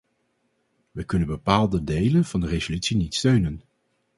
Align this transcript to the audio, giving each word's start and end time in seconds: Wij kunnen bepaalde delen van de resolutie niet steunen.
Wij 0.91 1.05
kunnen 1.05 1.27
bepaalde 1.27 1.83
delen 1.83 2.25
van 2.25 2.39
de 2.39 2.47
resolutie 2.47 2.97
niet 2.97 3.15
steunen. 3.15 3.61